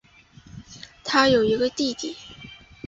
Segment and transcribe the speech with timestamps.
[1.03, 2.17] 她有一个弟弟。